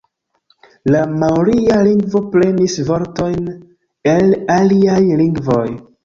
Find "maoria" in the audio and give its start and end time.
1.23-1.75